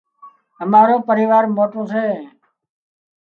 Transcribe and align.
امارون 0.63 0.99
پريوار 1.09 1.43
موٽون 1.55 1.83
سي 1.91 2.05